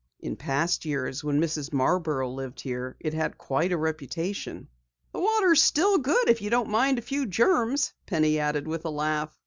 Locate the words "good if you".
5.99-6.49